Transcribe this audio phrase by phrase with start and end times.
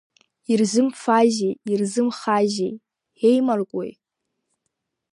[0.51, 2.73] Ирзымфазеи, ирзымхазеи,
[3.27, 3.91] еимаркуеи?